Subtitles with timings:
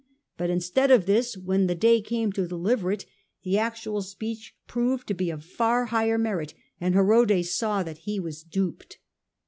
[0.35, 3.05] But instead of this, when the day came to deliver it,
[3.43, 8.19] the actual speech proved to be of far higher merit, and Herodes saw that he
[8.19, 8.97] was duped.